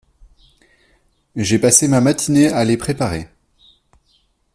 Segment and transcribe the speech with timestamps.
[1.35, 3.27] J'ai passé ma matinée a les préparer…